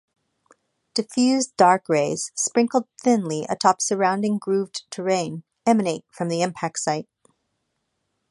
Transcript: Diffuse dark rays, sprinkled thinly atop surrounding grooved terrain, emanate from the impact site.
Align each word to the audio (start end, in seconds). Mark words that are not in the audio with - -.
Diffuse 0.95 1.49
dark 1.49 1.87
rays, 1.87 2.31
sprinkled 2.35 2.87
thinly 2.99 3.45
atop 3.47 3.83
surrounding 3.83 4.39
grooved 4.39 4.89
terrain, 4.89 5.43
emanate 5.63 6.05
from 6.11 6.27
the 6.27 6.41
impact 6.41 6.79
site. 6.79 7.07